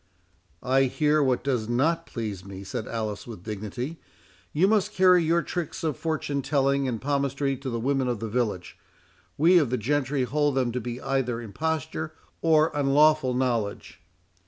[0.63, 3.99] "I hear what does not please me," said Alice, with dignity;
[4.51, 8.27] "you must carry your tricks of fortune telling and palmistry to the women of the
[8.27, 14.01] village.—We of the gentry hold them to be either imposture or unlawful knowledge."